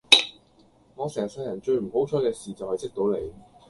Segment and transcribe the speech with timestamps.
[0.95, 3.31] 我成世人最唔好彩既事就係識到你